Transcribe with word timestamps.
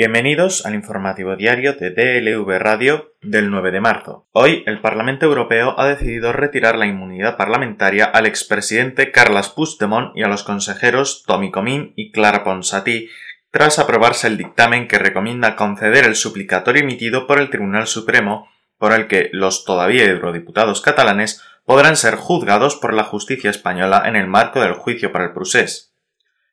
Bienvenidos 0.00 0.64
al 0.64 0.74
informativo 0.74 1.36
diario 1.36 1.74
de 1.74 1.90
DLV 1.90 2.58
Radio 2.58 3.12
del 3.20 3.50
9 3.50 3.70
de 3.70 3.82
marzo. 3.82 4.26
Hoy 4.32 4.64
el 4.64 4.80
Parlamento 4.80 5.26
Europeo 5.26 5.78
ha 5.78 5.86
decidido 5.86 6.32
retirar 6.32 6.78
la 6.78 6.86
inmunidad 6.86 7.36
parlamentaria 7.36 8.06
al 8.06 8.24
expresidente 8.24 9.12
Carles 9.12 9.50
Puigdemont 9.50 10.16
y 10.16 10.22
a 10.22 10.28
los 10.28 10.42
consejeros 10.42 11.22
Tommy 11.26 11.50
Comín 11.50 11.92
y 11.96 12.12
Clara 12.12 12.44
Ponsatí 12.44 13.10
tras 13.50 13.78
aprobarse 13.78 14.26
el 14.26 14.38
dictamen 14.38 14.88
que 14.88 14.98
recomienda 14.98 15.54
conceder 15.54 16.06
el 16.06 16.16
suplicatorio 16.16 16.82
emitido 16.82 17.26
por 17.26 17.38
el 17.38 17.50
Tribunal 17.50 17.86
Supremo 17.86 18.48
por 18.78 18.94
el 18.94 19.06
que 19.06 19.28
los 19.34 19.66
todavía 19.66 20.06
eurodiputados 20.06 20.80
catalanes 20.80 21.42
podrán 21.66 21.96
ser 21.96 22.14
juzgados 22.14 22.76
por 22.76 22.94
la 22.94 23.04
justicia 23.04 23.50
española 23.50 24.04
en 24.06 24.16
el 24.16 24.28
marco 24.28 24.62
del 24.62 24.72
juicio 24.72 25.12
para 25.12 25.26
el 25.26 25.32
procés. 25.34 25.89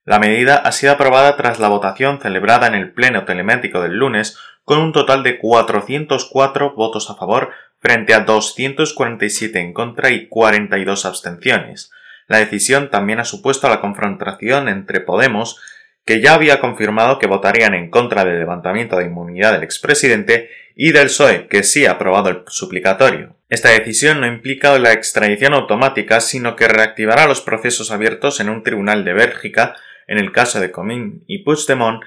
La 0.08 0.20
medida 0.20 0.56
ha 0.56 0.72
sido 0.72 0.94
aprobada 0.94 1.36
tras 1.36 1.60
la 1.60 1.68
votación 1.68 2.22
celebrada 2.22 2.66
en 2.68 2.76
el 2.76 2.94
Pleno 2.94 3.26
Telemático 3.26 3.82
del 3.82 3.98
lunes 3.98 4.40
con 4.64 4.80
un 4.80 4.94
total 4.94 5.22
de 5.22 5.38
404 5.38 6.76
votos 6.76 7.10
a 7.10 7.16
favor 7.16 7.50
frente 7.82 8.14
a 8.14 8.22
247 8.22 9.60
en 9.60 9.74
contra 9.74 10.10
y 10.12 10.28
42 10.28 11.06
abstenciones. 11.06 11.92
La 12.30 12.38
decisión 12.38 12.90
también 12.90 13.20
ha 13.20 13.26
supuesto 13.26 13.68
la 13.68 13.82
confrontación 13.82 14.70
entre 14.70 15.02
Podemos, 15.02 15.60
que 16.06 16.22
ya 16.22 16.36
había 16.36 16.62
confirmado 16.62 17.20
que 17.20 17.28
votarían 17.28 17.74
en 17.74 17.90
contra 17.90 18.24
del 18.24 18.40
levantamiento 18.40 18.96
de 18.96 19.08
inmunidad 19.08 19.52
del 19.52 19.64
expresidente, 19.64 20.50
y 20.80 20.92
del 20.92 21.08
PSOE, 21.08 21.48
que 21.48 21.64
sí 21.64 21.86
ha 21.86 21.94
aprobado 21.94 22.30
el 22.30 22.44
suplicatorio. 22.48 23.36
Esta 23.50 23.70
decisión 23.70 24.22
no 24.22 24.28
implica 24.28 24.78
la 24.78 24.94
extradición 24.94 25.56
automática, 25.56 26.22
sino 26.22 26.56
que 26.56 26.68
reactivará 26.68 27.28
los 27.28 27.42
procesos 27.42 27.92
abiertos 27.92 28.40
en 28.40 28.50
un 28.50 28.62
tribunal 28.62 29.04
de 29.04 29.14
Bélgica 29.14 29.76
en 30.08 30.18
el 30.18 30.32
caso 30.32 30.60
de 30.60 30.72
Comín 30.72 31.24
y 31.28 31.44
Puigdemont, 31.44 32.02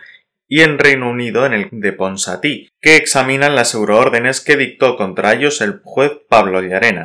y 0.49 0.63
en 0.63 0.79
Reino 0.79 1.09
Unido 1.09 1.47
en 1.47 1.53
el 1.53 1.69
de 1.71 1.93
Ponsatí, 1.93 2.71
que 2.81 2.97
examinan 2.97 3.55
las 3.55 3.75
euroórdenes 3.75 4.41
que 4.41 4.57
dictó 4.57 4.97
contra 4.97 5.33
ellos 5.33 5.61
el 5.61 5.81
juez 5.85 6.11
Pablo 6.29 6.61
Llarena. 6.61 7.05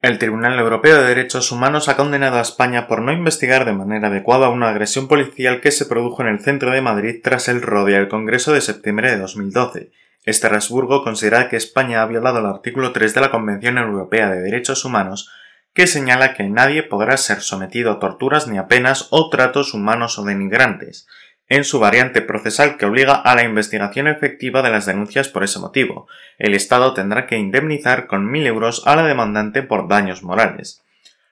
El 0.00 0.18
Tribunal 0.18 0.58
Europeo 0.58 1.00
de 1.00 1.08
Derechos 1.08 1.50
Humanos 1.50 1.88
ha 1.88 1.96
condenado 1.96 2.36
a 2.36 2.42
España 2.42 2.86
por 2.86 3.00
no 3.00 3.10
investigar 3.10 3.64
de 3.64 3.72
manera 3.72 4.08
adecuada 4.08 4.50
una 4.50 4.68
agresión 4.68 5.08
policial 5.08 5.62
que 5.62 5.70
se 5.70 5.86
produjo 5.86 6.22
en 6.22 6.28
el 6.28 6.40
centro 6.40 6.70
de 6.72 6.82
Madrid 6.82 7.20
tras 7.24 7.48
el 7.48 7.62
rodeo 7.62 7.96
del 7.96 8.08
Congreso 8.08 8.52
de 8.52 8.60
septiembre 8.60 9.10
de 9.10 9.16
2012 9.16 9.90
Estrasburgo 10.24 11.04
considera 11.04 11.48
que 11.48 11.56
España 11.56 12.02
ha 12.02 12.06
violado 12.06 12.38
el 12.38 12.46
artículo 12.46 12.92
3 12.92 13.14
de 13.14 13.20
la 13.20 13.30
Convención 13.30 13.76
Europea 13.78 14.30
de 14.30 14.40
Derechos 14.40 14.84
Humanos, 14.84 15.30
que 15.74 15.86
señala 15.86 16.34
que 16.34 16.44
nadie 16.44 16.82
podrá 16.82 17.16
ser 17.16 17.40
sometido 17.40 17.92
a 17.92 17.98
torturas 17.98 18.46
ni 18.46 18.56
a 18.56 18.66
penas 18.66 19.08
o 19.10 19.28
tratos 19.28 19.74
humanos 19.74 20.18
o 20.18 20.24
denigrantes, 20.24 21.06
en 21.48 21.64
su 21.64 21.78
variante 21.78 22.22
procesal 22.22 22.78
que 22.78 22.86
obliga 22.86 23.14
a 23.14 23.34
la 23.34 23.44
investigación 23.44 24.06
efectiva 24.06 24.62
de 24.62 24.70
las 24.70 24.86
denuncias 24.86 25.28
por 25.28 25.44
ese 25.44 25.58
motivo. 25.58 26.08
El 26.38 26.54
Estado 26.54 26.94
tendrá 26.94 27.26
que 27.26 27.36
indemnizar 27.36 28.06
con 28.06 28.30
mil 28.30 28.46
euros 28.46 28.82
a 28.86 28.96
la 28.96 29.04
demandante 29.04 29.62
por 29.62 29.88
daños 29.88 30.22
morales. 30.22 30.82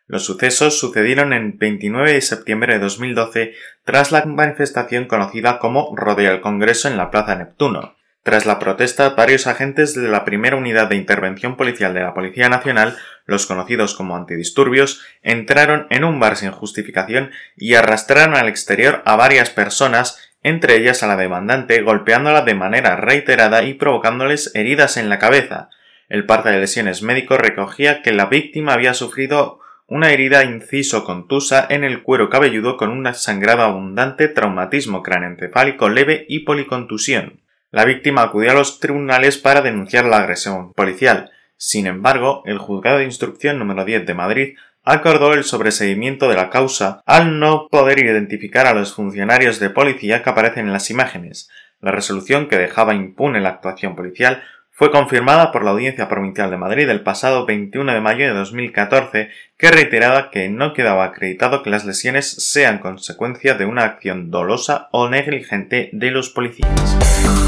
Los 0.07 0.27
sucesos 0.27 0.79
sucedieron 0.79 1.33
el 1.33 1.53
29 1.53 2.13
de 2.13 2.21
septiembre 2.21 2.75
de 2.75 2.81
2012 2.81 3.55
tras 3.85 4.13
la 4.13 4.25
manifestación 4.27 5.07
conocida 5.07 5.59
como 5.59 5.95
Rodeo 5.97 6.33
del 6.33 6.43
Congreso 6.43 6.89
en 6.89 6.99
la 6.99 7.11
Plaza 7.11 7.37
Neptuno. 7.37 7.97
Tras 8.23 8.47
la 8.47 8.61
protesta, 8.61 9.11
varios 9.11 9.49
agentes 9.49 9.95
de 9.95 10.09
la 10.09 10.25
primera 10.25 10.55
unidad 10.55 10.89
de 10.89 10.95
intervención 10.95 11.57
policial 11.57 11.93
de 11.93 12.03
la 12.03 12.15
Policía 12.15 12.49
Nacional, 12.49 12.97
los 13.27 13.47
conocidos 13.47 13.95
como 13.95 14.15
antidisturbios, 14.15 15.03
entraron 15.23 15.89
en 15.91 16.05
un 16.05 16.21
bar 16.21 16.37
sin 16.37 16.53
justificación 16.53 17.33
y 17.57 17.75
arrastraron 17.75 18.37
al 18.37 18.47
exterior 18.47 19.03
a 19.07 19.17
varias 19.17 19.51
personas, 19.51 20.33
entre 20.45 20.77
ellas 20.77 21.03
a 21.03 21.09
la 21.09 21.17
demandante, 21.17 21.83
golpeándola 21.83 22.43
de 22.43 22.55
manera 22.55 22.95
reiterada 22.95 23.65
y 23.65 23.75
provocándoles 23.75 24.55
heridas 24.55 24.97
en 24.97 25.09
la 25.09 25.19
cabeza. 25.19 25.69
El 26.09 26.25
parte 26.25 26.51
de 26.51 26.61
lesiones 26.61 27.03
médico 27.03 27.39
recogía 27.39 28.03
que 28.03 28.13
la 28.13 28.27
víctima 28.27 28.75
había 28.75 28.95
sufrido 28.95 29.59
una 29.89 30.13
herida 30.13 30.45
inciso 30.45 31.05
contusa 31.05 31.67
en 31.69 31.83
el 31.83 32.03
cuero 32.05 32.31
cabelludo 32.31 32.77
con 32.77 32.91
un 32.91 33.13
sangrado 33.15 33.63
abundante, 33.63 34.29
traumatismo 34.29 35.03
craneoencefálico 35.03 35.89
leve 35.89 36.25
y 36.29 36.41
policontusión. 36.41 37.42
La 37.73 37.87
víctima 37.87 38.21
acudió 38.21 38.51
a 38.51 38.55
los 38.55 38.81
tribunales 38.81 39.39
para 39.39 39.63
denunciar 39.63 40.05
la 40.05 40.19
agresión 40.19 40.75
policial. 40.75 41.31
Sin 41.57 41.87
embargo, 41.87 42.43
el 42.45 42.59
juzgado 42.59 42.99
de 42.99 43.05
instrucción 43.05 43.59
número 43.59 43.87
10 43.87 44.05
de 44.05 44.13
Madrid 44.13 44.57
acordó 44.85 45.33
el 45.33 45.43
sobreseimiento 45.43 46.29
de 46.29 46.35
la 46.35 46.51
causa 46.51 47.01
al 47.07 47.41
no 47.41 47.69
poder 47.71 47.99
identificar 47.99 48.67
a 48.67 48.75
los 48.75 48.95
funcionarios 48.95 49.59
de 49.59 49.71
policía 49.71 50.23
que 50.23 50.29
aparecen 50.29 50.67
en 50.67 50.75
las 50.75 50.91
imágenes. 50.91 51.49
La 51.81 51.93
resolución 51.93 52.47
que 52.47 52.59
dejaba 52.59 52.95
impune 52.95 53.41
la 53.41 53.49
actuación 53.49 53.97
policial 53.97 54.43
fue 54.71 54.91
confirmada 54.91 55.51
por 55.51 55.65
la 55.65 55.71
Audiencia 55.71 56.11
Provincial 56.11 56.51
de 56.51 56.59
Madrid 56.59 56.91
el 56.91 57.03
pasado 57.03 57.47
21 57.47 57.91
de 57.91 58.01
mayo 58.03 58.27
de 58.27 58.35
2014, 58.35 59.31
que 59.57 59.71
reiteraba 59.71 60.31
que 60.31 60.51
no 60.51 60.75
quedaba 60.75 61.05
acreditado 61.05 61.63
que 61.63 61.71
las 61.71 61.87
lesiones 61.87 62.51
sean 62.51 62.81
consecuencia 62.81 63.55
de 63.55 63.65
una 63.65 63.85
acción 63.85 64.31
dolosa 64.31 64.89
o 64.93 65.09
negligente 65.09 65.89
de 65.93 66.11
los 66.11 66.29
policías. 66.29 67.42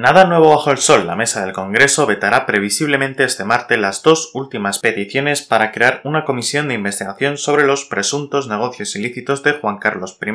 Nada 0.00 0.24
nuevo 0.24 0.48
bajo 0.48 0.70
el 0.70 0.78
sol. 0.78 1.06
La 1.06 1.14
mesa 1.14 1.44
del 1.44 1.52
Congreso 1.52 2.06
vetará 2.06 2.46
previsiblemente 2.46 3.22
este 3.22 3.44
martes 3.44 3.78
las 3.78 4.02
dos 4.02 4.30
últimas 4.32 4.78
peticiones 4.78 5.42
para 5.42 5.72
crear 5.72 6.00
una 6.04 6.24
comisión 6.24 6.68
de 6.68 6.74
investigación 6.74 7.36
sobre 7.36 7.66
los 7.66 7.84
presuntos 7.84 8.48
negocios 8.48 8.96
ilícitos 8.96 9.42
de 9.42 9.52
Juan 9.52 9.76
Carlos 9.76 10.18
I. 10.18 10.32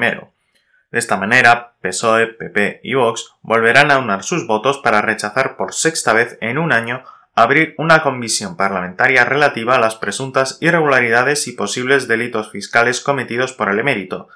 De 0.91 0.99
esta 0.99 1.17
manera, 1.17 1.73
PSOE, 1.81 2.27
PP 2.27 2.81
y 2.83 2.93
Vox 2.93 3.31
volverán 3.41 3.89
a 3.89 3.97
unar 3.97 4.21
sus 4.21 4.45
votos 4.45 4.77
para 4.77 5.01
rechazar 5.01 5.57
por 5.57 5.73
sexta 5.73 6.13
vez 6.13 6.37
en 6.41 6.59
un 6.59 6.71
año 6.71 7.03
abrir 7.33 7.73
una 7.79 8.03
comisión 8.03 8.57
parlamentaria 8.57 9.25
relativa 9.25 9.77
a 9.77 9.79
las 9.79 9.95
presuntas 9.95 10.59
irregularidades 10.61 11.47
y 11.47 11.53
posibles 11.53 12.07
delitos 12.07 12.51
fiscales 12.51 13.01
cometidos 13.01 13.51
por 13.51 13.69
el 13.69 13.79
emérito, 13.79 14.27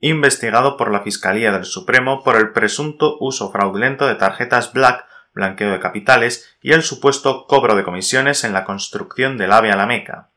investigado 0.00 0.76
por 0.76 0.90
la 0.90 1.00
Fiscalía 1.00 1.52
del 1.52 1.64
Supremo 1.64 2.22
por 2.22 2.36
el 2.36 2.52
presunto 2.52 3.16
uso 3.20 3.50
fraudulento 3.50 4.06
de 4.06 4.14
tarjetas 4.14 4.72
Black, 4.72 5.06
blanqueo 5.34 5.70
de 5.70 5.80
capitales 5.80 6.56
y 6.60 6.72
el 6.72 6.82
supuesto 6.82 7.46
cobro 7.46 7.76
de 7.76 7.84
comisiones 7.84 8.44
en 8.44 8.52
la 8.52 8.64
construcción 8.64 9.38
del 9.38 9.52
AVE 9.52 9.70
a 9.70 9.76
la 9.76 9.86
Meca. 9.86 10.30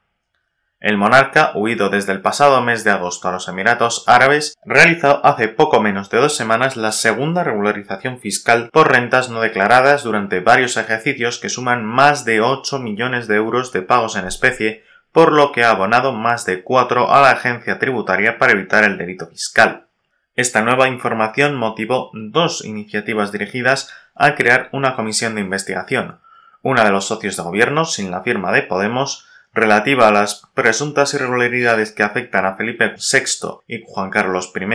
El 0.82 0.98
monarca, 0.98 1.52
huido 1.54 1.90
desde 1.90 2.12
el 2.12 2.22
pasado 2.22 2.60
mes 2.62 2.84
de 2.84 2.90
agosto 2.90 3.28
a 3.28 3.32
los 3.32 3.48
Emiratos 3.48 4.04
Árabes, 4.08 4.58
realizó 4.66 5.24
hace 5.24 5.48
poco 5.48 5.80
menos 5.80 6.10
de 6.10 6.18
dos 6.18 6.36
semanas 6.36 6.76
la 6.76 6.92
segunda 6.92 7.44
regularización 7.44 8.18
fiscal 8.18 8.68
por 8.74 8.92
rentas 8.92 9.30
no 9.30 9.42
declaradas 9.42 10.02
durante 10.02 10.40
varios 10.40 10.78
ejercicios 10.78 11.38
que 11.38 11.50
suman 11.50 11.86
más 11.86 12.26
de 12.26 12.42
8 12.42 12.80
millones 12.80 13.28
de 13.28 13.36
euros 13.36 13.72
de 13.72 13.84
pagos 13.84 14.16
en 14.16 14.26
especie 14.26 14.84
por 15.12 15.34
lo 15.34 15.52
que 15.52 15.64
ha 15.64 15.72
abonado 15.72 16.14
más 16.14 16.46
de 16.46 16.64
cuatro 16.64 17.12
a 17.12 17.22
la 17.22 17.32
agencia 17.32 17.80
tributaria 17.80 18.38
para 18.38 18.54
evitar 18.54 18.84
el 18.84 18.98
delito 18.98 19.28
fiscal. 19.28 19.88
Esta 20.36 20.62
nueva 20.62 20.88
información 20.88 21.56
motivó 21.56 22.10
dos 22.14 22.64
iniciativas 22.64 23.32
dirigidas 23.32 23.94
a 24.16 24.36
crear 24.36 24.70
una 24.72 24.96
comisión 24.96 25.36
de 25.36 25.42
investigación, 25.42 26.20
una 26.62 26.86
de 26.86 26.92
los 26.92 27.06
socios 27.06 27.36
de 27.36 27.44
gobierno, 27.44 27.86
sin 27.86 28.12
la 28.12 28.22
firma 28.22 28.52
de 28.52 28.64
Podemos, 28.64 29.28
relativa 29.54 30.08
a 30.08 30.12
las 30.12 30.44
presuntas 30.54 31.14
irregularidades 31.14 31.92
que 31.92 32.04
afectan 32.04 32.46
a 32.46 32.56
Felipe 32.56 32.96
VI 32.96 33.60
y 33.68 33.84
Juan 33.86 34.10
Carlos 34.10 34.54
I, 34.56 34.66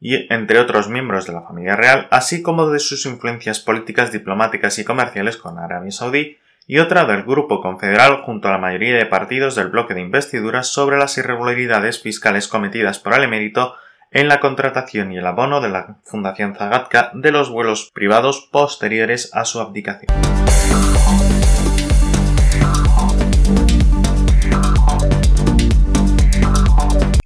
y 0.00 0.32
entre 0.34 0.58
otros 0.58 0.88
miembros 0.88 1.26
de 1.26 1.32
la 1.32 1.42
familia 1.42 1.76
real, 1.76 2.08
así 2.10 2.42
como 2.42 2.68
de 2.68 2.80
sus 2.80 3.06
influencias 3.06 3.60
políticas, 3.60 4.10
diplomáticas 4.10 4.76
y 4.80 4.84
comerciales 4.84 5.36
con 5.36 5.60
Arabia 5.60 5.92
Saudí, 5.92 6.38
y 6.66 6.78
otra 6.78 7.04
del 7.04 7.22
Grupo 7.22 7.60
Confederal 7.60 8.22
junto 8.22 8.48
a 8.48 8.52
la 8.52 8.58
mayoría 8.58 8.96
de 8.96 9.06
partidos 9.06 9.54
del 9.54 9.68
bloque 9.68 9.94
de 9.94 10.00
investiduras 10.00 10.68
sobre 10.68 10.98
las 10.98 11.16
irregularidades 11.18 12.00
fiscales 12.00 12.48
cometidas 12.48 12.98
por 12.98 13.14
el 13.14 13.24
emérito 13.24 13.74
en 14.10 14.28
la 14.28 14.40
contratación 14.40 15.12
y 15.12 15.18
el 15.18 15.26
abono 15.26 15.60
de 15.60 15.70
la 15.70 15.96
Fundación 16.04 16.54
Zagatka 16.54 17.10
de 17.14 17.32
los 17.32 17.50
vuelos 17.50 17.90
privados 17.92 18.48
posteriores 18.52 19.30
a 19.34 19.44
su 19.44 19.60
abdicación. 19.60 20.12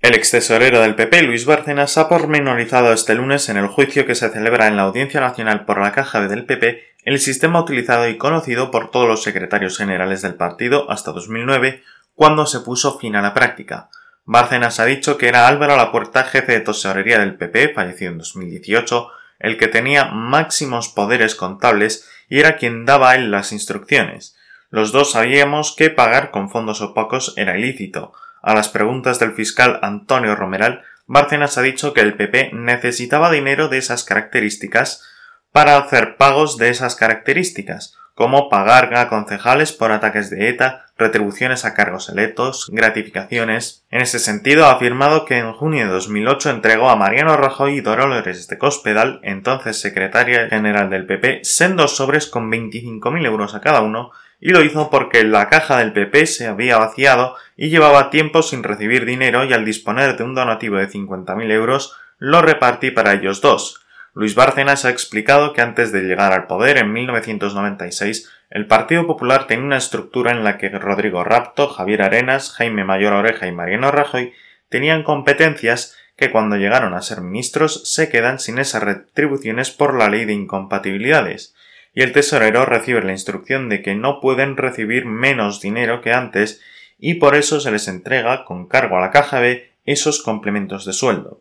El 0.06 0.14
ex 0.14 0.30
tesorero 0.30 0.82
del 0.82 0.94
PP, 0.94 1.22
Luis 1.22 1.46
Bárcenas, 1.46 1.98
ha 1.98 2.08
pormenorizado 2.08 2.92
este 2.92 3.16
lunes 3.16 3.48
en 3.48 3.56
el 3.56 3.66
juicio 3.66 4.06
que 4.06 4.14
se 4.14 4.30
celebra 4.30 4.68
en 4.68 4.76
la 4.76 4.82
Audiencia 4.82 5.20
Nacional 5.20 5.64
por 5.64 5.80
la 5.80 5.90
Caja 5.90 6.20
B 6.20 6.28
del 6.28 6.44
PP 6.44 6.94
el 7.02 7.18
sistema 7.18 7.60
utilizado 7.60 8.08
y 8.08 8.16
conocido 8.16 8.70
por 8.70 8.92
todos 8.92 9.08
los 9.08 9.24
secretarios 9.24 9.76
generales 9.76 10.22
del 10.22 10.36
partido 10.36 10.88
hasta 10.92 11.10
2009, 11.10 11.82
cuando 12.14 12.46
se 12.46 12.60
puso 12.60 13.00
fin 13.00 13.16
a 13.16 13.20
la 13.20 13.34
práctica. 13.34 13.88
Bárcenas 14.24 14.78
ha 14.78 14.84
dicho 14.84 15.18
que 15.18 15.26
era 15.26 15.48
Álvaro 15.48 15.76
Lapuerta, 15.76 16.22
jefe 16.22 16.52
de 16.52 16.60
tesorería 16.60 17.18
del 17.18 17.34
PP, 17.34 17.70
fallecido 17.70 18.12
en 18.12 18.18
2018, 18.18 19.08
el 19.40 19.58
que 19.58 19.66
tenía 19.66 20.04
máximos 20.04 20.88
poderes 20.88 21.34
contables 21.34 22.08
y 22.28 22.38
era 22.38 22.58
quien 22.58 22.84
daba 22.84 23.10
a 23.10 23.14
él 23.16 23.32
las 23.32 23.50
instrucciones. 23.50 24.36
Los 24.70 24.92
dos 24.92 25.10
sabíamos 25.10 25.74
que 25.74 25.90
pagar 25.90 26.30
con 26.30 26.48
fondos 26.48 26.80
opacos 26.80 27.34
era 27.36 27.58
ilícito. 27.58 28.12
A 28.46 28.54
las 28.54 28.68
preguntas 28.68 29.18
del 29.18 29.32
fiscal 29.32 29.80
Antonio 29.82 30.36
Romeral, 30.36 30.84
Bárcenas 31.06 31.58
ha 31.58 31.62
dicho 31.62 31.92
que 31.92 32.00
el 32.00 32.14
PP 32.14 32.52
necesitaba 32.52 33.32
dinero 33.32 33.66
de 33.66 33.78
esas 33.78 34.04
características 34.04 35.02
para 35.50 35.76
hacer 35.76 36.16
pagos 36.16 36.56
de 36.56 36.68
esas 36.68 36.94
características, 36.94 37.98
como 38.14 38.48
pagar 38.48 38.94
a 38.94 39.08
concejales 39.08 39.72
por 39.72 39.90
ataques 39.90 40.30
de 40.30 40.48
ETA, 40.48 40.86
retribuciones 40.96 41.64
a 41.64 41.74
cargos 41.74 42.08
electos, 42.08 42.70
gratificaciones. 42.70 43.84
En 43.90 44.00
ese 44.00 44.20
sentido, 44.20 44.66
ha 44.66 44.74
afirmado 44.74 45.24
que 45.24 45.38
en 45.38 45.52
junio 45.52 45.86
de 45.86 45.92
2008 45.92 46.50
entregó 46.50 46.88
a 46.88 46.94
Mariano 46.94 47.36
Rajoy 47.36 47.78
y 47.78 47.80
Dolores 47.80 48.46
de 48.46 48.58
Cospedal, 48.58 49.18
entonces 49.24 49.80
secretaria 49.80 50.48
general 50.48 50.88
del 50.88 51.04
PP, 51.04 51.40
sendos 51.42 51.96
sobres 51.96 52.28
con 52.28 52.48
25.000 52.48 53.26
euros 53.26 53.56
a 53.56 53.60
cada 53.60 53.80
uno, 53.80 54.12
y 54.40 54.50
lo 54.50 54.62
hizo 54.62 54.90
porque 54.90 55.24
la 55.24 55.48
caja 55.48 55.78
del 55.78 55.92
PP 55.92 56.26
se 56.26 56.46
había 56.46 56.78
vaciado 56.78 57.36
y 57.56 57.70
llevaba 57.70 58.10
tiempo 58.10 58.42
sin 58.42 58.62
recibir 58.62 59.04
dinero 59.06 59.44
y 59.44 59.52
al 59.52 59.64
disponer 59.64 60.16
de 60.16 60.24
un 60.24 60.34
donativo 60.34 60.76
de 60.76 60.88
50.000 60.88 61.50
euros 61.50 61.96
lo 62.18 62.42
repartí 62.42 62.90
para 62.90 63.14
ellos 63.14 63.40
dos. 63.40 63.82
Luis 64.14 64.34
Bárcenas 64.34 64.84
ha 64.84 64.90
explicado 64.90 65.52
que 65.52 65.60
antes 65.60 65.92
de 65.92 66.02
llegar 66.02 66.32
al 66.32 66.46
poder 66.46 66.78
en 66.78 66.92
1996, 66.92 68.30
el 68.48 68.66
Partido 68.66 69.06
Popular 69.06 69.46
tenía 69.46 69.66
una 69.66 69.76
estructura 69.76 70.30
en 70.30 70.44
la 70.44 70.56
que 70.56 70.70
Rodrigo 70.70 71.24
Rapto, 71.24 71.68
Javier 71.68 72.02
Arenas, 72.02 72.52
Jaime 72.52 72.84
Mayor 72.84 73.12
Oreja 73.12 73.46
y 73.46 73.52
Mariano 73.52 73.90
Rajoy 73.90 74.32
tenían 74.68 75.02
competencias 75.02 75.96
que 76.16 76.30
cuando 76.30 76.56
llegaron 76.56 76.94
a 76.94 77.02
ser 77.02 77.20
ministros 77.20 77.92
se 77.92 78.08
quedan 78.08 78.38
sin 78.38 78.58
esas 78.58 78.82
retribuciones 78.82 79.70
por 79.70 79.94
la 79.94 80.08
ley 80.08 80.24
de 80.24 80.32
incompatibilidades, 80.32 81.54
y 81.96 82.02
el 82.02 82.12
tesorero 82.12 82.66
recibe 82.66 83.02
la 83.02 83.12
instrucción 83.12 83.70
de 83.70 83.80
que 83.80 83.94
no 83.94 84.20
pueden 84.20 84.58
recibir 84.58 85.06
menos 85.06 85.62
dinero 85.62 86.02
que 86.02 86.12
antes 86.12 86.60
y 86.98 87.14
por 87.14 87.34
eso 87.34 87.58
se 87.58 87.70
les 87.70 87.88
entrega, 87.88 88.44
con 88.44 88.68
cargo 88.68 88.98
a 88.98 89.00
la 89.00 89.10
caja 89.10 89.40
B, 89.40 89.72
esos 89.86 90.22
complementos 90.22 90.84
de 90.84 90.92
sueldo. 90.92 91.40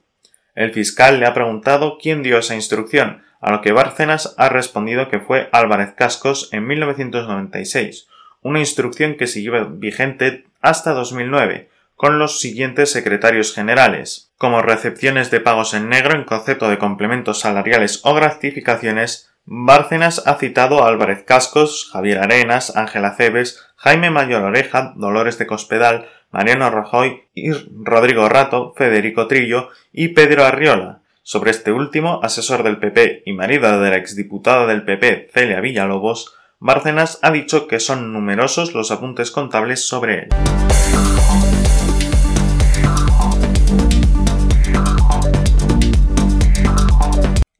El 0.56 0.72
fiscal 0.72 1.20
le 1.20 1.26
ha 1.26 1.34
preguntado 1.34 1.98
quién 2.02 2.24
dio 2.24 2.38
esa 2.38 2.56
instrucción, 2.56 3.22
a 3.42 3.52
lo 3.52 3.62
que 3.62 3.74
Bárcenas 3.74 4.34
ha 4.38 4.48
respondido 4.48 5.10
que 5.10 5.20
fue 5.20 5.50
Álvarez 5.52 5.92
Cascos 5.94 6.48
en 6.54 6.66
1996, 6.66 8.08
una 8.42 8.60
instrucción 8.60 9.16
que 9.16 9.28
siguió 9.28 9.70
vigente 9.72 10.46
hasta 10.62 10.94
2009, 10.94 11.70
con 11.98 12.18
los 12.18 12.40
siguientes 12.40 12.92
secretarios 12.92 13.54
generales, 13.54 14.32
como 14.38 14.62
recepciones 14.62 15.32
de 15.32 15.42
pagos 15.42 15.74
en 15.74 15.90
negro 15.90 16.16
en 16.16 16.24
concepto 16.24 16.70
de 16.70 16.78
complementos 16.78 17.42
salariales 17.42 18.00
o 18.06 18.14
gratificaciones, 18.14 19.35
Bárcenas 19.48 20.24
ha 20.26 20.36
citado 20.36 20.84
a 20.84 20.88
Álvarez 20.88 21.24
Cascos, 21.24 21.90
Javier 21.92 22.18
Arenas, 22.18 22.76
Ángela 22.76 23.16
Cebes, 23.16 23.64
Jaime 23.76 24.10
Mayor 24.10 24.42
Oreja, 24.42 24.94
Dolores 24.96 25.38
de 25.38 25.46
Cospedal, 25.46 26.10
Mariano 26.32 26.72
Rajoy 26.72 27.26
y 27.36 27.52
Rodrigo 27.52 28.28
Rato, 28.28 28.74
Federico 28.76 29.28
Trillo 29.28 29.70
y 29.94 30.10
Pedro 30.10 30.46
Arriola. 30.46 31.02
Sobre 31.22 31.52
este 31.52 31.72
último, 31.72 32.20
asesor 32.24 32.64
del 32.64 32.80
PP 32.80 33.22
y 33.26 33.34
marido 33.34 33.80
de 33.80 33.90
la 33.92 33.98
exdiputada 33.98 34.66
del 34.66 34.84
PP 34.84 35.30
Celia 35.32 35.60
Villalobos, 35.60 36.36
Bárcenas 36.60 37.20
ha 37.22 37.30
dicho 37.32 37.68
que 37.68 37.80
son 37.80 38.14
numerosos 38.14 38.74
los 38.74 38.90
apuntes 38.90 39.30
contables 39.30 39.88
sobre 39.88 40.24
él. 40.24 40.30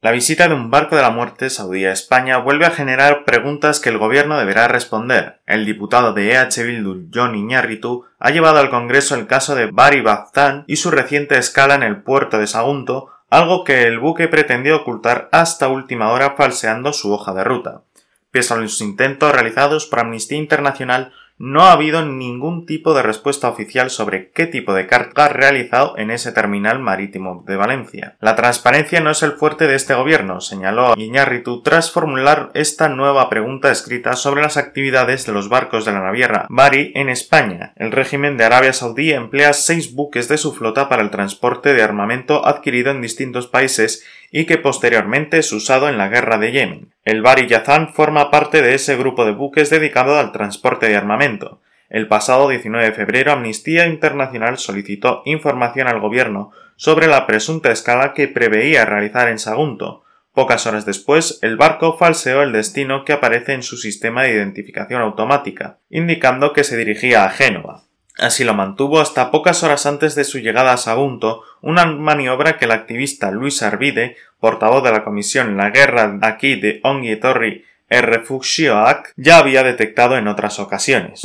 La 0.06 0.12
visita 0.12 0.46
de 0.46 0.54
un 0.54 0.70
barco 0.70 0.94
de 0.94 1.02
la 1.02 1.10
muerte 1.10 1.50
saudí 1.50 1.84
a 1.84 1.90
España 1.90 2.38
vuelve 2.38 2.64
a 2.64 2.70
generar 2.70 3.24
preguntas 3.24 3.80
que 3.80 3.88
el 3.88 3.98
gobierno 3.98 4.38
deberá 4.38 4.68
responder. 4.68 5.40
El 5.46 5.66
diputado 5.66 6.12
de 6.12 6.30
EH 6.30 6.62
Bildu, 6.62 7.08
John 7.12 7.34
Iñárritu, 7.34 8.04
ha 8.20 8.30
llevado 8.30 8.60
al 8.60 8.70
Congreso 8.70 9.16
el 9.16 9.26
caso 9.26 9.56
de 9.56 9.66
Bari 9.66 10.02
Baztán 10.02 10.62
y 10.68 10.76
su 10.76 10.92
reciente 10.92 11.36
escala 11.38 11.74
en 11.74 11.82
el 11.82 12.02
puerto 12.02 12.38
de 12.38 12.46
Sagunto, 12.46 13.10
algo 13.30 13.64
que 13.64 13.82
el 13.82 13.98
buque 13.98 14.28
pretendió 14.28 14.76
ocultar 14.76 15.28
hasta 15.32 15.66
última 15.66 16.12
hora 16.12 16.36
falseando 16.36 16.92
su 16.92 17.12
hoja 17.12 17.34
de 17.34 17.42
ruta. 17.42 17.82
Pese 18.30 18.54
a 18.54 18.58
los 18.58 18.80
intentos 18.80 19.32
realizados 19.32 19.86
por 19.86 19.98
Amnistía 19.98 20.38
Internacional, 20.38 21.14
no 21.38 21.62
ha 21.62 21.72
habido 21.72 22.04
ningún 22.04 22.66
tipo 22.66 22.94
de 22.94 23.02
respuesta 23.02 23.48
oficial 23.48 23.90
sobre 23.90 24.30
qué 24.30 24.46
tipo 24.46 24.74
de 24.74 24.86
carga 24.86 25.26
ha 25.26 25.28
realizado 25.28 25.96
en 25.98 26.10
ese 26.10 26.32
terminal 26.32 26.78
marítimo 26.78 27.44
de 27.46 27.56
Valencia. 27.56 28.16
La 28.20 28.36
transparencia 28.36 29.00
no 29.00 29.10
es 29.10 29.22
el 29.22 29.32
fuerte 29.32 29.66
de 29.66 29.74
este 29.74 29.94
gobierno, 29.94 30.40
señaló 30.40 30.94
Iñárritu 30.96 31.62
tras 31.62 31.90
formular 31.90 32.50
esta 32.54 32.88
nueva 32.88 33.28
pregunta 33.28 33.70
escrita 33.70 34.16
sobre 34.16 34.42
las 34.42 34.56
actividades 34.56 35.26
de 35.26 35.32
los 35.32 35.48
barcos 35.48 35.84
de 35.84 35.92
la 35.92 36.00
naviera 36.00 36.46
Bari 36.48 36.92
en 36.94 37.08
España. 37.08 37.72
El 37.76 37.92
régimen 37.92 38.36
de 38.36 38.44
Arabia 38.44 38.72
Saudí 38.72 39.12
emplea 39.12 39.52
seis 39.52 39.94
buques 39.94 40.28
de 40.28 40.38
su 40.38 40.54
flota 40.54 40.88
para 40.88 41.02
el 41.02 41.10
transporte 41.10 41.74
de 41.74 41.82
armamento 41.82 42.46
adquirido 42.46 42.90
en 42.90 43.02
distintos 43.02 43.46
países 43.46 44.04
y 44.30 44.46
que 44.46 44.58
posteriormente 44.58 45.38
es 45.38 45.52
usado 45.52 45.88
en 45.88 45.98
la 45.98 46.08
guerra 46.08 46.38
de 46.38 46.52
Yemen. 46.52 46.95
El 47.06 47.22
Bari 47.22 47.46
Yazan 47.46 47.94
forma 47.94 48.32
parte 48.32 48.62
de 48.62 48.74
ese 48.74 48.96
grupo 48.96 49.24
de 49.24 49.30
buques 49.30 49.70
dedicado 49.70 50.18
al 50.18 50.32
transporte 50.32 50.88
de 50.88 50.96
armamento. 50.96 51.60
El 51.88 52.08
pasado 52.08 52.48
19 52.48 52.84
de 52.84 52.92
febrero 52.92 53.30
Amnistía 53.30 53.86
Internacional 53.86 54.58
solicitó 54.58 55.22
información 55.24 55.86
al 55.86 56.00
gobierno 56.00 56.50
sobre 56.74 57.06
la 57.06 57.24
presunta 57.28 57.70
escala 57.70 58.12
que 58.12 58.26
preveía 58.26 58.84
realizar 58.84 59.28
en 59.28 59.38
Sagunto. 59.38 60.02
Pocas 60.34 60.66
horas 60.66 60.84
después, 60.84 61.38
el 61.42 61.56
barco 61.56 61.96
falseó 61.96 62.42
el 62.42 62.50
destino 62.50 63.04
que 63.04 63.12
aparece 63.12 63.52
en 63.52 63.62
su 63.62 63.76
sistema 63.76 64.24
de 64.24 64.32
identificación 64.32 65.00
automática, 65.00 65.78
indicando 65.88 66.52
que 66.52 66.64
se 66.64 66.76
dirigía 66.76 67.24
a 67.24 67.30
Génova. 67.30 67.84
Así 68.18 68.44
lo 68.44 68.54
mantuvo 68.54 68.98
hasta 68.98 69.30
pocas 69.30 69.62
horas 69.62 69.84
antes 69.84 70.14
de 70.14 70.24
su 70.24 70.38
llegada 70.38 70.72
a 70.72 70.78
Sagunto, 70.78 71.42
una 71.60 71.84
maniobra 71.84 72.56
que 72.56 72.64
el 72.64 72.70
activista 72.72 73.30
Luis 73.30 73.62
Arvide, 73.62 74.16
portavoz 74.40 74.84
de 74.84 74.92
la 74.92 75.04
Comisión 75.04 75.56
La 75.56 75.70
Guerra 75.70 76.18
aquí 76.22 76.60
de 76.60 76.80
Torri 77.20 77.64
e 77.88 78.02
Refugioak, 78.02 79.12
ya 79.16 79.38
había 79.38 79.62
detectado 79.62 80.16
en 80.16 80.28
otras 80.28 80.58
ocasiones. 80.58 81.22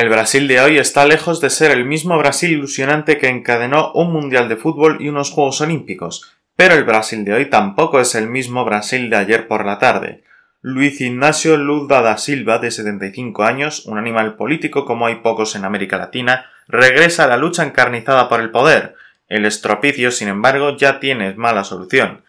El 0.00 0.10
Brasil 0.10 0.46
de 0.46 0.60
hoy 0.60 0.78
está 0.78 1.04
lejos 1.06 1.40
de 1.40 1.50
ser 1.50 1.72
el 1.72 1.84
mismo 1.84 2.16
Brasil 2.18 2.52
ilusionante 2.52 3.18
que 3.18 3.28
encadenó 3.28 3.90
un 3.94 4.12
Mundial 4.12 4.48
de 4.48 4.54
Fútbol 4.54 4.98
y 5.00 5.08
unos 5.08 5.32
Juegos 5.32 5.60
Olímpicos, 5.60 6.38
pero 6.54 6.74
el 6.74 6.84
Brasil 6.84 7.24
de 7.24 7.34
hoy 7.34 7.50
tampoco 7.50 8.00
es 8.00 8.14
el 8.14 8.28
mismo 8.28 8.64
Brasil 8.64 9.10
de 9.10 9.16
ayer 9.16 9.48
por 9.48 9.66
la 9.66 9.80
tarde. 9.80 10.22
Luis 10.60 11.00
Ignacio 11.00 11.56
Lula 11.56 12.02
da 12.02 12.18
Silva, 12.18 12.58
de 12.58 12.72
75 12.72 13.44
años, 13.44 13.86
un 13.86 13.96
animal 13.96 14.34
político 14.34 14.84
como 14.84 15.06
hay 15.06 15.16
pocos 15.16 15.54
en 15.54 15.64
América 15.64 15.98
Latina, 15.98 16.46
regresa 16.66 17.24
a 17.24 17.26
la 17.28 17.36
lucha 17.36 17.62
encarnizada 17.62 18.28
por 18.28 18.40
el 18.40 18.50
poder. 18.50 18.96
El 19.28 19.44
estropicio, 19.44 20.10
sin 20.10 20.26
embargo, 20.26 20.76
ya 20.76 20.98
tiene 20.98 21.32
mala 21.34 21.62
solución. 21.62 22.24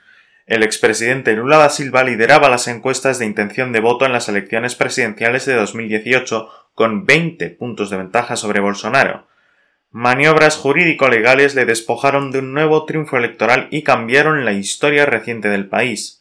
El 0.45 0.61
expresidente 0.61 1.35
Lula 1.35 1.57
da 1.57 1.69
Silva 1.71 2.03
lideraba 2.03 2.49
las 2.49 2.67
encuestas 2.67 3.17
de 3.17 3.25
intención 3.25 3.71
de 3.71 3.79
voto 3.79 4.05
en 4.05 4.13
las 4.13 4.29
elecciones 4.29 4.75
presidenciales 4.75 5.47
de 5.47 5.55
2018 5.55 6.49
con 6.75 7.07
20 7.07 7.49
puntos 7.49 7.89
de 7.89 7.97
ventaja 7.97 8.35
sobre 8.35 8.59
Bolsonaro. 8.59 9.27
Maniobras 9.89 10.55
jurídico-legales 10.55 11.55
le 11.55 11.65
despojaron 11.65 12.29
de 12.29 12.39
un 12.39 12.53
nuevo 12.53 12.85
triunfo 12.85 13.17
electoral 13.17 13.69
y 13.71 13.81
cambiaron 13.81 14.45
la 14.45 14.53
historia 14.53 15.07
reciente 15.07 15.49
del 15.49 15.67
país. 15.67 16.18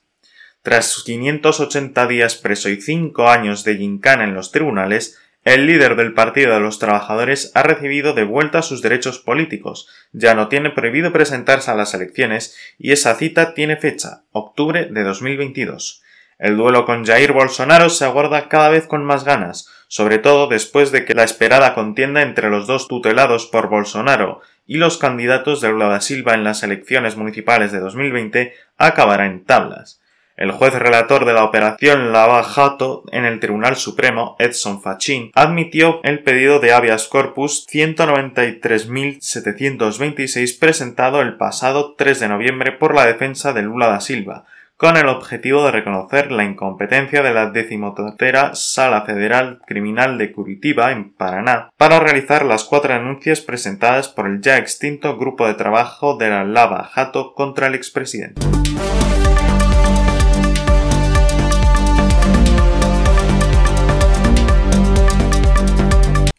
Tras 0.68 1.02
580 1.02 2.06
días 2.08 2.34
preso 2.34 2.68
y 2.68 2.78
5 2.78 3.30
años 3.30 3.64
de 3.64 3.78
gincana 3.78 4.24
en 4.24 4.34
los 4.34 4.52
tribunales, 4.52 5.18
el 5.42 5.66
líder 5.66 5.96
del 5.96 6.12
Partido 6.12 6.52
de 6.52 6.60
los 6.60 6.78
Trabajadores 6.78 7.52
ha 7.54 7.62
recibido 7.62 8.12
de 8.12 8.24
vuelta 8.24 8.60
sus 8.60 8.82
derechos 8.82 9.18
políticos, 9.18 9.88
ya 10.12 10.34
no 10.34 10.48
tiene 10.48 10.68
prohibido 10.68 11.10
presentarse 11.10 11.70
a 11.70 11.74
las 11.74 11.94
elecciones 11.94 12.54
y 12.76 12.92
esa 12.92 13.14
cita 13.14 13.54
tiene 13.54 13.78
fecha, 13.78 14.24
octubre 14.30 14.84
de 14.90 15.04
2022. 15.04 16.02
El 16.38 16.58
duelo 16.58 16.84
con 16.84 17.06
Jair 17.06 17.32
Bolsonaro 17.32 17.88
se 17.88 18.04
aguarda 18.04 18.50
cada 18.50 18.68
vez 18.68 18.86
con 18.86 19.06
más 19.06 19.24
ganas, 19.24 19.70
sobre 19.88 20.18
todo 20.18 20.48
después 20.48 20.92
de 20.92 21.06
que 21.06 21.14
la 21.14 21.24
esperada 21.24 21.72
contienda 21.72 22.20
entre 22.20 22.50
los 22.50 22.66
dos 22.66 22.88
tutelados 22.88 23.46
por 23.46 23.70
Bolsonaro 23.70 24.42
y 24.66 24.76
los 24.76 24.98
candidatos 24.98 25.62
de 25.62 25.70
Lula 25.70 25.88
da 25.88 26.02
Silva 26.02 26.34
en 26.34 26.44
las 26.44 26.62
elecciones 26.62 27.16
municipales 27.16 27.72
de 27.72 27.80
2020 27.80 28.52
acabará 28.76 29.24
en 29.24 29.46
tablas. 29.46 30.02
El 30.38 30.52
juez 30.52 30.72
relator 30.72 31.24
de 31.24 31.32
la 31.32 31.42
operación 31.42 32.12
Lava 32.12 32.44
Jato 32.44 33.02
en 33.10 33.24
el 33.24 33.40
Tribunal 33.40 33.74
Supremo, 33.74 34.36
Edson 34.38 34.80
Fachin, 34.80 35.32
admitió 35.34 35.98
el 36.04 36.22
pedido 36.22 36.60
de 36.60 36.72
habeas 36.72 37.08
corpus 37.08 37.66
193.726 37.68 40.60
presentado 40.60 41.22
el 41.22 41.36
pasado 41.36 41.96
3 41.98 42.20
de 42.20 42.28
noviembre 42.28 42.70
por 42.70 42.94
la 42.94 43.04
defensa 43.04 43.52
de 43.52 43.62
Lula 43.62 43.88
da 43.88 44.00
Silva, 44.00 44.44
con 44.76 44.96
el 44.96 45.08
objetivo 45.08 45.64
de 45.64 45.72
reconocer 45.72 46.30
la 46.30 46.44
incompetencia 46.44 47.24
de 47.24 47.34
la 47.34 47.50
decimotercera 47.50 48.54
Sala 48.54 49.02
Federal 49.02 49.60
Criminal 49.66 50.18
de 50.18 50.30
Curitiba, 50.30 50.92
en 50.92 51.12
Paraná, 51.14 51.70
para 51.76 51.98
realizar 51.98 52.44
las 52.44 52.62
cuatro 52.62 52.94
denuncias 52.94 53.40
presentadas 53.40 54.06
por 54.06 54.28
el 54.28 54.40
ya 54.40 54.56
extinto 54.56 55.18
Grupo 55.18 55.48
de 55.48 55.54
Trabajo 55.54 56.16
de 56.16 56.30
la 56.30 56.44
Lava 56.44 56.84
Jato 56.84 57.34
contra 57.34 57.66
el 57.66 57.74
expresidente. 57.74 58.57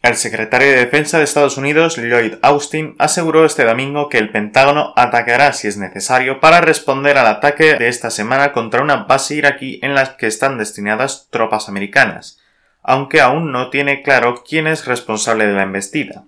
El 0.02 0.16
secretario 0.16 0.68
de 0.68 0.78
Defensa 0.78 1.18
de 1.18 1.24
Estados 1.24 1.58
Unidos, 1.58 1.98
Lloyd 1.98 2.36
Austin, 2.40 2.94
aseguró 2.98 3.44
este 3.44 3.64
domingo 3.64 4.08
que 4.08 4.16
el 4.16 4.30
Pentágono 4.30 4.94
atacará 4.96 5.52
si 5.52 5.68
es 5.68 5.76
necesario 5.76 6.40
para 6.40 6.62
responder 6.62 7.18
al 7.18 7.26
ataque 7.26 7.74
de 7.74 7.88
esta 7.88 8.10
semana 8.10 8.52
contra 8.52 8.80
una 8.80 9.04
base 9.04 9.34
iraquí 9.34 9.78
en 9.82 9.94
la 9.94 10.16
que 10.16 10.26
están 10.26 10.56
destinadas 10.56 11.28
tropas 11.30 11.68
americanas, 11.68 12.40
aunque 12.82 13.20
aún 13.20 13.52
no 13.52 13.68
tiene 13.68 14.02
claro 14.02 14.42
quién 14.42 14.66
es 14.66 14.86
responsable 14.86 15.46
de 15.46 15.52
la 15.52 15.64
embestida. 15.64 16.24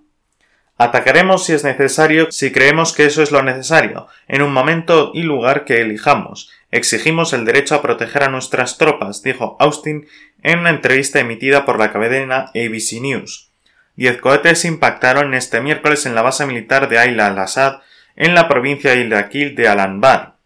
Atacaremos 0.77 1.47
si 1.47 1.55
es 1.55 1.65
necesario 1.65 2.31
si 2.31 2.53
creemos 2.53 2.93
que 2.93 3.07
eso 3.07 3.23
es 3.23 3.31
lo 3.31 3.43
necesario, 3.43 4.07
en 4.29 4.43
un 4.43 4.53
momento 4.53 5.13
y 5.15 5.23
lugar 5.23 5.65
que 5.65 5.81
elijamos. 5.81 6.51
Exigimos 6.71 7.33
el 7.33 7.47
derecho 7.47 7.75
a 7.75 7.81
proteger 7.81 8.25
a 8.25 8.29
nuestras 8.29 8.77
tropas, 8.77 9.23
dijo 9.23 9.57
Austin 9.59 10.07
en 10.43 10.59
una 10.59 10.71
entrevista 10.71 11.21
emitida 11.21 11.65
por 11.65 11.79
la 11.79 11.91
cadena 11.91 12.51
ABC 12.55 13.01
News. 13.01 13.52
Diez 14.03 14.21
cohetes 14.21 14.65
impactaron 14.65 15.33
este 15.33 15.61
miércoles 15.61 16.07
en 16.07 16.17
la 16.17 16.23
base 16.23 16.45
militar 16.45 16.89
de 16.89 16.99
Ayla 16.99 17.29
al-Assad 17.29 17.83
en 18.17 18.35
la 18.35 18.49
provincia 18.49 18.97
iraquí 18.97 19.51
de 19.51 19.69
Al-Anbar, 19.69 20.39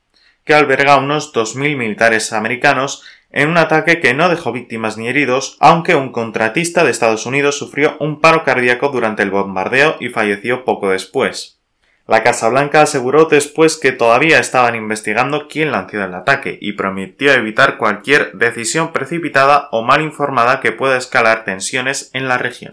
que 0.45 0.53
alberga 0.53 0.99
unos 0.99 1.33
2.000 1.33 1.75
militares 1.75 2.35
americanos 2.35 3.03
en 3.31 3.49
un 3.49 3.57
ataque 3.57 3.99
que 3.99 4.13
no 4.13 4.29
dejó 4.29 4.53
víctimas 4.53 4.99
ni 4.99 5.09
heridos, 5.09 5.57
aunque 5.59 5.95
un 5.95 6.13
contratista 6.13 6.85
de 6.85 6.91
Estados 6.91 7.25
Unidos 7.25 7.57
sufrió 7.57 7.97
un 7.99 8.21
paro 8.21 8.45
cardíaco 8.45 8.91
durante 8.91 9.23
el 9.23 9.31
bombardeo 9.31 9.97
y 10.01 10.11
falleció 10.11 10.67
poco 10.67 10.91
después. 10.91 11.56
La 12.09 12.23
Casa 12.23 12.49
Blanca 12.49 12.83
aseguró 12.83 13.25
después 13.25 13.77
que 13.77 13.91
todavía 13.91 14.39
estaban 14.39 14.77
investigando 14.77 15.49
quién 15.49 15.73
lanzó 15.73 16.05
el 16.05 16.15
ataque 16.15 16.57
y 16.61 16.75
prometió 16.75 17.33
evitar 17.33 17.79
cualquier 17.79 18.31
decisión 18.35 18.93
precipitada 18.93 19.69
o 19.73 19.83
mal 19.83 20.03
informada 20.03 20.61
que 20.61 20.71
pueda 20.71 20.97
escalar 20.99 21.45
tensiones 21.45 22.11
en 22.13 22.29
la 22.29 22.39
región. 22.39 22.71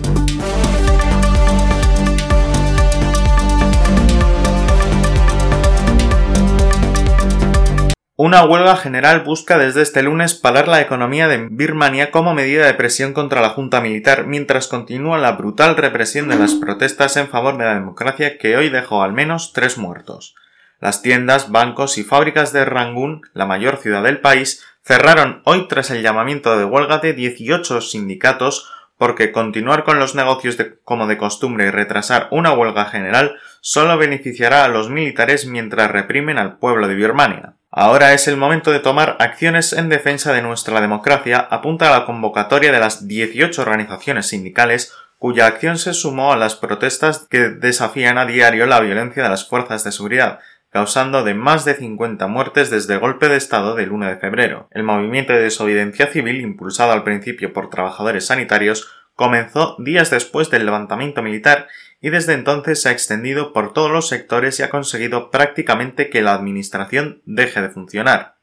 Una 8.26 8.46
huelga 8.46 8.78
general 8.78 9.20
busca 9.20 9.58
desde 9.58 9.82
este 9.82 10.02
lunes 10.02 10.34
parar 10.34 10.70
la 10.70 10.80
economía 10.80 11.28
de 11.28 11.50
Birmania 11.52 12.10
como 12.10 12.34
medida 12.34 12.66
de 12.66 12.74
presión 12.74 13.12
contra 13.12 13.42
la 13.42 13.50
junta 13.50 13.82
militar, 13.82 14.28
mientras 14.28 14.70
continúa 14.70 15.18
la 15.18 15.34
brutal 15.34 15.76
represión 15.76 16.30
de 16.30 16.38
las 16.38 16.54
protestas 16.54 17.18
en 17.18 17.28
favor 17.28 17.58
de 17.58 17.66
la 17.66 17.74
democracia 17.74 18.38
que 18.38 18.56
hoy 18.56 18.70
dejó 18.70 19.04
al 19.04 19.12
menos 19.12 19.52
tres 19.52 19.78
muertos. 19.78 20.36
Las 20.80 21.02
tiendas, 21.02 21.52
bancos 21.52 21.98
y 21.98 22.06
fábricas 22.06 22.54
de 22.54 22.64
Rangún, 22.64 23.24
la 23.34 23.46
mayor 23.46 23.76
ciudad 23.76 24.04
del 24.04 24.22
país, 24.22 24.64
cerraron 24.86 25.42
hoy 25.44 25.68
tras 25.68 25.92
el 25.92 26.02
llamamiento 26.02 26.58
de 26.58 26.64
huelga 26.64 27.00
de 27.00 27.12
18 27.12 27.82
sindicatos 27.82 28.72
porque 28.98 29.34
continuar 29.34 29.84
con 29.84 30.00
los 30.00 30.16
negocios 30.16 30.56
como 30.86 31.08
de 31.08 31.18
costumbre 31.18 31.66
y 31.66 31.72
retrasar 31.72 32.30
una 32.32 32.54
huelga 32.54 32.86
general 32.86 33.36
solo 33.60 33.98
beneficiará 33.98 34.64
a 34.64 34.70
los 34.70 34.90
militares 34.90 35.46
mientras 35.46 35.92
reprimen 35.92 36.38
al 36.38 36.58
pueblo 36.58 36.88
de 36.88 36.96
Birmania. 36.96 37.56
Ahora 37.76 38.14
es 38.14 38.28
el 38.28 38.38
momento 38.38 38.72
de 38.72 38.80
tomar 38.80 39.18
acciones 39.18 39.74
en 39.74 39.90
defensa 39.90 40.32
de 40.32 40.44
nuestra 40.44 40.80
democracia, 40.80 41.40
apunta 41.40 41.88
a 41.88 42.00
la 42.00 42.06
convocatoria 42.06 42.72
de 42.72 42.80
las 42.80 43.08
18 43.08 43.60
organizaciones 43.60 44.28
sindicales 44.28 44.94
cuya 45.18 45.48
acción 45.48 45.80
se 45.80 45.96
sumó 45.96 46.32
a 46.32 46.38
las 46.38 46.56
protestas 46.56 47.26
que 47.28 47.50
desafían 47.50 48.20
a 48.20 48.28
diario 48.28 48.68
la 48.68 48.80
violencia 48.80 49.24
de 49.24 49.30
las 49.30 49.50
fuerzas 49.50 49.84
de 49.84 49.92
seguridad, 49.92 50.40
causando 50.70 51.24
de 51.24 51.34
más 51.34 51.66
de 51.66 51.74
50 51.74 52.28
muertes 52.28 52.70
desde 52.70 52.94
el 52.94 53.00
golpe 53.00 53.28
de 53.28 53.38
Estado 53.38 53.74
del 53.74 53.92
1 53.92 54.06
de 54.06 54.18
febrero. 54.18 54.68
El 54.70 54.84
movimiento 54.84 55.34
de 55.34 55.42
desobediencia 55.42 56.12
civil, 56.12 56.42
impulsado 56.42 56.92
al 56.92 57.04
principio 57.04 57.54
por 57.54 57.72
trabajadores 57.72 58.28
sanitarios, 58.28 58.88
comenzó 59.16 59.78
días 59.80 60.12
después 60.12 60.52
del 60.52 60.66
levantamiento 60.66 61.24
militar 61.24 61.68
y 62.04 62.10
desde 62.10 62.34
entonces 62.34 62.82
se 62.82 62.90
ha 62.90 62.92
extendido 62.92 63.54
por 63.54 63.72
todos 63.72 63.90
los 63.90 64.10
sectores 64.10 64.60
y 64.60 64.64
ha 64.64 64.70
conseguido 64.70 65.32
prácticamente 65.32 66.10
que 66.10 66.22
la 66.22 66.34
administración 66.34 67.22
deje 67.26 67.62
de 67.62 67.70
funcionar. 67.70 68.36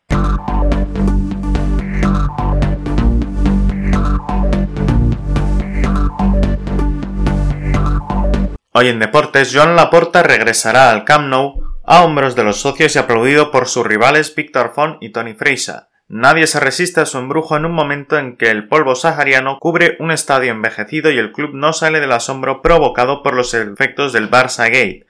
Hoy 8.72 8.88
en 8.88 8.98
deportes, 8.98 9.54
Joan 9.54 9.76
Laporta 9.76 10.22
regresará 10.22 10.90
al 10.90 11.04
Camp 11.04 11.28
Nou 11.28 11.60
a 11.84 12.02
hombros 12.02 12.34
de 12.34 12.44
los 12.44 12.62
socios 12.62 12.96
y 12.96 12.98
aplaudido 12.98 13.50
por 13.50 13.68
sus 13.68 13.84
rivales 13.84 14.34
Víctor 14.34 14.72
Font 14.74 14.96
y 15.02 15.12
Tony 15.12 15.34
Freisa. 15.34 15.89
Nadie 16.12 16.48
se 16.48 16.58
resiste 16.58 17.00
a 17.00 17.06
su 17.06 17.18
embrujo 17.18 17.56
en 17.56 17.64
un 17.64 17.70
momento 17.70 18.18
en 18.18 18.36
que 18.36 18.50
el 18.50 18.66
polvo 18.66 18.96
sahariano 18.96 19.60
cubre 19.60 19.94
un 20.00 20.10
estadio 20.10 20.50
envejecido 20.50 21.12
y 21.12 21.18
el 21.18 21.30
club 21.30 21.50
no 21.54 21.72
sale 21.72 22.00
del 22.00 22.10
asombro 22.10 22.62
provocado 22.62 23.22
por 23.22 23.34
los 23.34 23.54
efectos 23.54 24.12
del 24.12 24.28
Barça 24.28 24.64
Gate. 24.64 25.06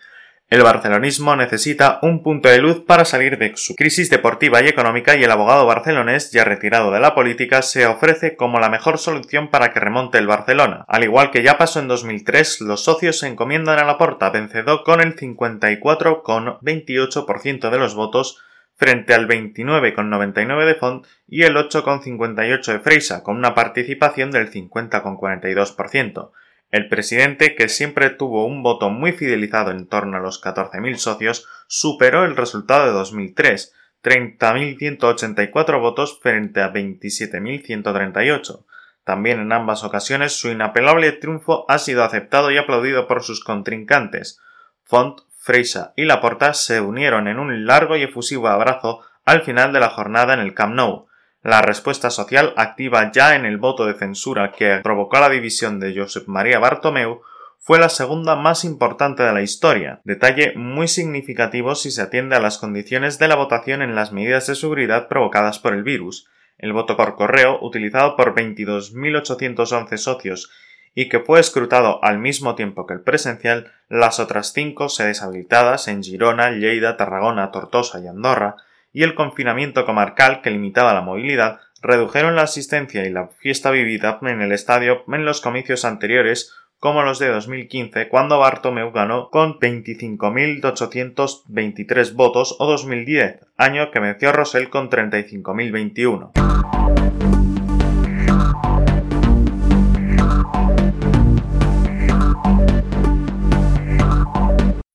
El 0.51 0.63
barcelonismo 0.63 1.35
necesita 1.37 2.01
un 2.03 2.23
punto 2.23 2.51
de 2.51 2.59
luz 2.59 2.83
para 2.87 3.07
salir 3.07 3.39
de 3.39 3.53
su 3.57 3.77
crisis 3.77 4.11
deportiva 4.11 4.63
y 4.63 4.69
económica 4.69 5.17
y 5.17 5.25
el 5.25 5.31
abogado 5.31 5.65
barcelonés, 5.65 6.33
ya 6.33 6.45
retirado 6.45 6.91
de 6.91 7.01
la 7.01 7.15
política, 7.15 7.63
se 7.63 7.87
ofrece 7.87 8.37
como 8.37 8.61
la 8.61 8.69
mejor 8.69 8.99
solución 8.99 9.49
para 9.49 9.73
que 9.73 9.81
remonte 9.81 10.19
el 10.19 10.27
Barcelona. 10.27 10.85
Al 10.87 11.03
igual 11.03 11.31
que 11.31 11.43
ya 11.43 11.57
pasó 11.57 11.81
en 11.81 11.89
2003, 11.89 12.61
los 12.61 12.85
socios 12.85 13.21
se 13.21 13.27
encomiendan 13.27 13.79
a 13.79 13.87
la 13.87 13.97
porta, 13.97 14.29
vencedor 14.29 14.83
con 14.85 15.01
el 15.01 15.17
54,28% 15.17 17.71
de 17.71 17.79
los 17.79 17.95
votos 17.95 18.43
frente 18.81 19.13
al 19.13 19.29
29,99 19.29 20.65
de 20.65 20.75
Font 20.75 21.07
y 21.29 21.43
el 21.43 21.55
8,58 21.55 22.73
de 22.73 22.81
Freisa, 22.81 23.23
con 23.23 23.37
una 23.37 23.55
participación 23.55 24.31
del 24.31 24.51
50,42%. 24.51 26.31
El 26.71 26.89
presidente, 26.89 27.55
que 27.55 27.69
siempre 27.69 28.09
tuvo 28.09 28.47
un 28.47 28.63
voto 28.63 28.89
muy 28.89 29.13
fidelizado 29.13 29.71
en 29.71 29.87
torno 29.87 30.17
a 30.17 30.21
los 30.21 30.43
14.000 30.43 30.97
socios, 30.97 31.47
superó 31.67 32.25
el 32.25 32.39
resultado 32.39 32.87
de 32.87 32.93
2003, 32.93 33.75
30.184 34.03 35.79
votos 35.79 36.19
frente 36.23 36.63
a 36.63 36.73
27.138. 36.73 38.65
También 39.05 39.41
en 39.41 39.53
ambas 39.53 39.85
ocasiones 39.85 40.33
su 40.33 40.49
inapelable 40.49 41.13
triunfo 41.13 41.67
ha 41.69 41.79
sido 41.79 42.03
aceptado 42.03 42.51
y 42.51 42.57
aplaudido 42.57 43.07
por 43.07 43.23
sus 43.25 43.45
contrincantes. 43.45 44.41
Font 44.85 45.21
Freisa 45.43 45.95
y 45.97 46.05
Laporta 46.05 46.53
se 46.53 46.83
unieron 46.83 47.27
en 47.27 47.39
un 47.39 47.65
largo 47.65 47.97
y 47.97 48.03
efusivo 48.03 48.49
abrazo 48.49 49.01
al 49.25 49.41
final 49.41 49.73
de 49.73 49.81
la 49.81 49.89
jornada 49.89 50.35
en 50.35 50.41
el 50.41 50.53
Camp 50.53 50.75
Nou. 50.75 51.07
La 51.43 51.63
respuesta 51.63 52.11
social 52.11 52.53
activa 52.59 53.11
ya 53.11 53.35
en 53.35 53.47
el 53.47 53.57
voto 53.57 53.87
de 53.87 53.95
censura 53.95 54.53
que 54.53 54.81
provocó 54.83 55.19
la 55.19 55.31
división 55.31 55.81
de 55.81 55.99
Josep 55.99 56.29
María 56.29 56.59
Bartomeu 56.59 57.23
fue 57.59 57.79
la 57.79 57.89
segunda 57.89 58.37
más 58.37 58.67
importante 58.67 59.23
de 59.23 59.33
la 59.33 59.41
historia, 59.41 60.03
detalle 60.05 60.53
muy 60.57 60.89
significativo 60.89 61.75
si 61.75 61.91
se 61.91 62.03
atiende 62.03 62.37
a 62.37 62.41
las 62.41 62.59
condiciones 62.59 63.19
de 63.19 63.29
la 63.29 63.37
votación 63.37 63.81
en 63.81 63.95
las 63.95 64.13
medidas 64.13 64.47
de 64.47 64.55
seguridad 64.55 65.09
provocadas 65.09 65.59
por 65.59 65.73
el 65.73 65.83
virus. 65.83 66.29
El 66.59 66.75
voto 66.75 66.99
por 66.99 67.17
correo, 67.17 67.59
utilizado 67.63 68.15
por 68.15 68.35
22.811 68.35 69.97
socios 69.97 70.51
y 70.95 71.09
que 71.09 71.21
fue 71.21 71.41
escrutado 71.41 72.03
al 72.05 72.19
mismo 72.19 72.55
tiempo 72.55 72.87
que 72.87 72.95
el 72.95 73.01
presencial, 73.01 73.73
las 73.89 74.21
otras 74.21 74.53
cinco 74.53 74.89
sedes 74.89 75.23
habilitadas 75.23 75.89
en 75.89 76.03
Girona, 76.03 76.51
Lleida, 76.51 76.97
Tarragona, 76.97 77.51
Tortosa 77.51 78.01
y 78.01 78.07
Andorra, 78.07 78.57
y 78.93 79.05
el 79.05 79.15
confinamiento 79.15 79.87
comarcal 79.87 80.43
que 80.43 80.51
limitaba 80.51 80.95
la 80.95 81.03
movilidad, 81.03 81.61
redujeron 81.81 82.37
la 82.37 82.43
asistencia 82.43 83.07
y 83.07 83.11
la 83.11 83.29
fiesta 83.29 83.71
vivida 83.71 84.19
en 84.23 84.43
el 84.43 84.53
estadio 84.53 85.05
en 85.09 85.25
los 85.25 85.41
comicios 85.41 85.85
anteriores 85.85 86.53
como 86.81 87.03
los 87.03 87.19
de 87.19 87.29
2015, 87.29 88.09
cuando 88.09 88.39
Bartomeu 88.39 88.91
ganó 88.91 89.29
con 89.29 89.61
25.823 89.61 92.15
votos, 92.15 92.57
o 92.59 92.67
2010, 92.67 93.41
año 93.59 93.91
que 93.91 94.01
venció 94.01 94.33
Rosell 94.33 94.71
con 94.71 94.89
35.021. 94.89 97.10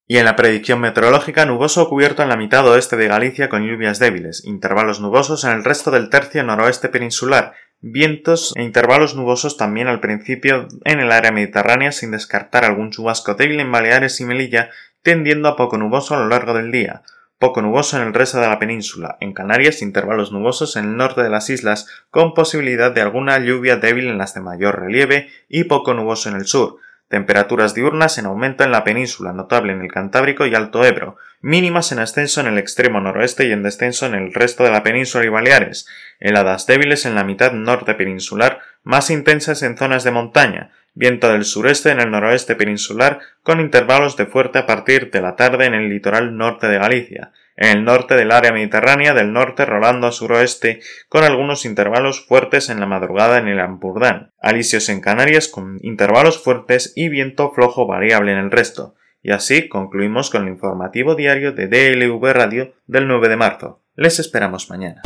Y 0.08 0.18
en 0.18 0.26
la 0.26 0.36
predicción 0.36 0.80
meteorológica, 0.82 1.48
nuboso 1.48 1.90
cubierto 1.90 2.22
en 2.22 2.30
la 2.30 2.38
mitad 2.38 2.68
oeste 2.68 2.96
de 2.96 3.08
Galicia 3.08 3.50
con 3.50 3.66
lluvias 3.66 3.98
débiles, 3.98 4.46
intervalos 4.46 5.00
nubosos 5.00 5.44
en 5.46 5.52
el 5.52 5.64
resto 5.64 5.90
del 5.90 6.12
tercio 6.12 6.44
noroeste 6.44 6.90
peninsular, 6.90 7.54
vientos 7.82 8.54
e 8.56 8.62
intervalos 8.62 9.16
nubosos 9.16 9.58
también 9.58 9.88
al 9.88 10.02
principio 10.02 10.68
en 10.84 11.00
el 11.00 11.12
área 11.12 11.32
mediterránea 11.32 11.92
sin 11.92 12.12
descartar 12.12 12.66
algún 12.66 12.92
chubasco 12.92 13.34
débil 13.34 13.60
en 13.60 13.72
Baleares 13.72 14.22
y 14.22 14.26
Melilla, 14.26 14.70
tendiendo 15.02 15.50
a 15.50 15.56
poco 15.56 15.80
nuboso 15.80 16.16
a 16.16 16.20
lo 16.20 16.28
largo 16.28 16.54
del 16.54 16.72
día. 16.72 17.02
poco 17.38 17.62
nuboso 17.62 17.98
en 17.98 18.08
el 18.08 18.14
resto 18.14 18.40
de 18.40 18.48
la 18.48 18.60
península, 18.60 19.18
en 19.20 19.34
Canarias 19.34 19.82
intervalos 19.82 20.32
nubosos 20.32 20.78
en 20.78 20.86
el 20.86 20.98
norte 20.98 21.22
de 21.22 21.30
las 21.30 21.50
islas, 21.50 21.88
con 22.10 22.34
posibilidad 22.34 22.92
de 22.92 23.02
alguna 23.02 23.38
lluvia 23.40 23.76
débil 23.76 24.08
en 24.08 24.18
las 24.18 24.34
de 24.36 24.42
mayor 24.42 24.80
relieve 24.80 25.30
y 25.50 25.66
poco 25.66 25.94
nuboso 25.94 26.30
en 26.30 26.36
el 26.38 26.46
sur, 26.46 26.78
Temperaturas 27.08 27.76
diurnas 27.76 28.18
en 28.18 28.26
aumento 28.26 28.64
en 28.64 28.72
la 28.72 28.84
península, 28.84 29.32
notable 29.32 29.74
en 29.74 29.82
el 29.82 29.92
Cantábrico 29.92 30.48
y 30.48 30.56
Alto 30.56 30.84
Ebro, 30.84 31.18
mínimas 31.40 31.92
en 31.92 32.00
ascenso 32.00 32.42
en 32.42 32.48
el 32.48 32.58
extremo 32.58 33.00
noroeste 33.00 33.46
y 33.46 33.52
en 33.52 33.62
descenso 33.62 34.08
en 34.08 34.16
el 34.16 34.34
resto 34.34 34.64
de 34.64 34.72
la 34.72 34.82
península 34.82 35.24
y 35.26 35.30
Baleares, 35.30 35.88
heladas 36.20 36.66
débiles 36.66 37.06
en 37.06 37.14
la 37.14 37.24
mitad 37.24 37.52
norte 37.52 37.94
peninsular, 37.94 38.60
más 38.84 39.12
intensas 39.12 39.62
en 39.62 39.78
zonas 39.78 40.04
de 40.04 40.12
montaña, 40.12 40.72
viento 40.96 41.32
del 41.32 41.46
sureste 41.46 41.92
en 41.92 42.00
el 42.00 42.10
noroeste 42.10 42.56
peninsular, 42.56 43.20
con 43.44 43.60
intervalos 43.60 44.18
de 44.18 44.26
fuerte 44.26 44.58
a 44.58 44.66
partir 44.66 45.12
de 45.12 45.22
la 45.22 45.36
tarde 45.36 45.66
en 45.66 45.76
el 45.76 45.90
litoral 45.90 46.36
norte 46.36 46.68
de 46.68 46.80
Galicia, 46.80 47.32
en 47.58 47.78
el 47.78 47.84
norte 47.84 48.16
del 48.16 48.32
área 48.32 48.52
mediterránea 48.52 49.14
del 49.14 49.32
norte 49.34 49.66
rolando 49.66 50.08
a 50.08 50.12
suroeste, 50.12 50.82
con 51.10 51.24
algunos 51.24 51.66
intervalos 51.66 52.26
fuertes 52.26 52.70
en 52.70 52.80
la 52.80 52.86
madrugada 52.86 53.38
en 53.38 53.48
el 53.48 53.60
Ampurdán, 53.60 54.32
alisios 54.40 54.90
en 54.90 55.02
Canarias 55.02 55.48
con 55.48 55.78
intervalos 55.82 56.44
fuertes 56.44 56.94
y 56.96 57.10
viento 57.10 57.52
flojo 57.52 57.88
variable 57.88 58.34
en 58.34 58.40
el 58.40 58.52
resto. 58.52 58.96
Y 59.22 59.32
así 59.32 59.70
concluimos 59.70 60.30
con 60.30 60.44
el 60.44 60.50
informativo 60.50 61.16
diario 61.16 61.52
de 61.52 61.68
DLV 61.68 62.24
Radio 62.32 62.74
del 62.86 63.08
9 63.08 63.30
de 63.30 63.38
marzo. 63.38 63.82
Les 63.96 64.20
esperamos 64.20 64.70
mañana. 64.70 65.02